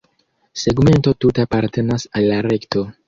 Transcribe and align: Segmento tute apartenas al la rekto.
Segmento 0.61 1.13
tute 1.25 1.43
apartenas 1.49 2.07
al 2.21 2.27
la 2.33 2.41
rekto. 2.49 2.85